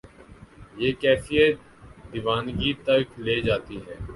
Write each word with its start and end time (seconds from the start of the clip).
یہ 0.81 0.91
کیفیت 1.01 1.55
دیوانگی 2.11 2.71
تک 2.85 3.05
لے 3.25 3.35
جاتی 3.47 3.77
ہے۔ 3.85 3.95